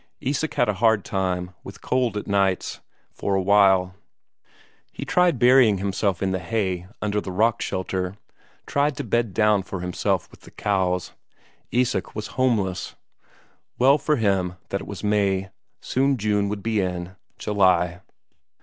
[0.19, 2.79] Isak had a hard time, with cold at nights,
[3.13, 3.93] for a while;
[4.91, 8.15] he tried burying himself in the hay under the rock shelter,
[8.65, 11.11] tried to bed down for himself with the cows.
[11.69, 12.95] Isak was homeless.
[13.77, 15.51] Well for him that it was May;
[15.81, 18.01] soon June would be in; July....